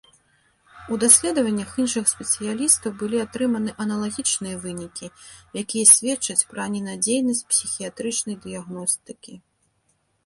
[0.93, 5.07] У даследваннях іншых спецыялістаў былі атрыманы аналагічныя вынікі,
[5.63, 9.33] якія сведчаць пра ненадзейнасць псіхіятрычнай дыягностыкі.